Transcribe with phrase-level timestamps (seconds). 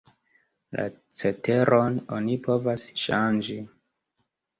[0.77, 0.85] La
[1.19, 3.59] ceteron oni povas ŝanĝi.